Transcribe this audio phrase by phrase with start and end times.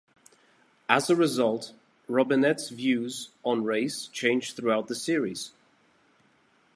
[0.89, 1.73] As a result,
[2.07, 5.51] Robinette's views on race change throughout the series.